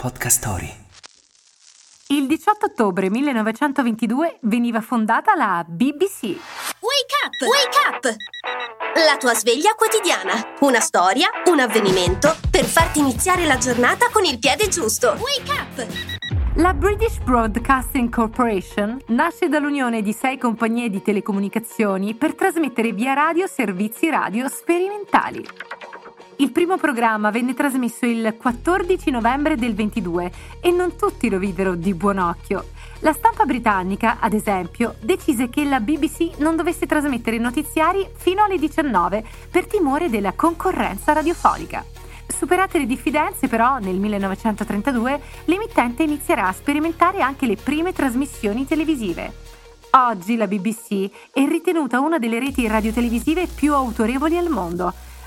Podcast 0.00 0.38
Story. 0.38 0.72
Il 2.06 2.26
18 2.26 2.64
ottobre 2.64 3.10
1922 3.10 4.38
veniva 4.44 4.80
fondata 4.80 5.34
la 5.34 5.62
BBC. 5.68 6.22
Wake 6.22 7.16
up! 7.22 7.36
Wake 7.46 7.78
up! 7.86 8.16
La 9.06 9.18
tua 9.18 9.34
sveglia 9.34 9.74
quotidiana. 9.74 10.56
Una 10.60 10.80
storia, 10.80 11.28
un 11.44 11.60
avvenimento 11.60 12.34
per 12.50 12.64
farti 12.64 13.00
iniziare 13.00 13.44
la 13.44 13.58
giornata 13.58 14.08
con 14.10 14.24
il 14.24 14.38
piede 14.38 14.68
giusto. 14.68 15.18
Wake 15.18 15.52
up! 15.52 15.86
La 16.54 16.72
British 16.72 17.18
Broadcasting 17.18 18.08
Corporation 18.08 18.98
nasce 19.08 19.48
dall'unione 19.50 20.00
di 20.00 20.14
sei 20.14 20.38
compagnie 20.38 20.88
di 20.88 21.02
telecomunicazioni 21.02 22.14
per 22.14 22.34
trasmettere 22.34 22.92
via 22.92 23.12
radio 23.12 23.46
servizi 23.46 24.08
radio 24.08 24.48
sperimentali. 24.48 25.46
Il 26.40 26.52
primo 26.52 26.78
programma 26.78 27.28
venne 27.28 27.52
trasmesso 27.52 28.06
il 28.06 28.34
14 28.34 29.10
novembre 29.10 29.56
del 29.56 29.74
22 29.74 30.32
e 30.62 30.70
non 30.70 30.96
tutti 30.96 31.28
lo 31.28 31.38
videro 31.38 31.74
di 31.74 31.92
buon 31.92 32.16
occhio. 32.16 32.68
La 33.00 33.12
stampa 33.12 33.44
britannica, 33.44 34.16
ad 34.20 34.32
esempio, 34.32 34.94
decise 35.00 35.50
che 35.50 35.64
la 35.64 35.80
BBC 35.80 36.38
non 36.38 36.56
dovesse 36.56 36.86
trasmettere 36.86 37.36
notiziari 37.36 38.08
fino 38.16 38.42
alle 38.42 38.56
19 38.56 39.22
per 39.50 39.66
timore 39.66 40.08
della 40.08 40.32
concorrenza 40.32 41.12
radiofonica. 41.12 41.84
Superate 42.26 42.78
le 42.78 42.86
diffidenze, 42.86 43.46
però, 43.46 43.76
nel 43.76 43.98
1932 43.98 45.20
l'emittente 45.44 46.04
inizierà 46.04 46.48
a 46.48 46.54
sperimentare 46.54 47.20
anche 47.20 47.44
le 47.44 47.56
prime 47.56 47.92
trasmissioni 47.92 48.66
televisive. 48.66 49.30
Oggi 49.90 50.36
la 50.36 50.46
BBC 50.46 51.10
è 51.34 51.44
ritenuta 51.46 52.00
una 52.00 52.18
delle 52.18 52.38
reti 52.38 52.66
radiotelevisive 52.66 53.46
più 53.46 53.74
autorevoli 53.74 54.38
al 54.38 54.48
mondo 54.48 54.94